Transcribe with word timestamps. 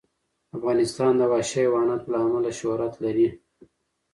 افغانستان 0.57 1.11
د 1.17 1.21
وحشي 1.31 1.57
حیواناتو 1.63 2.11
له 2.13 2.17
امله 2.25 2.51
شهرت 2.59 2.93
لري. 3.03 3.27